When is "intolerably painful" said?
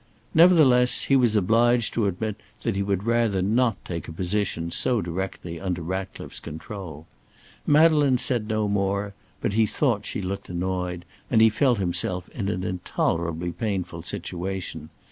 12.63-14.01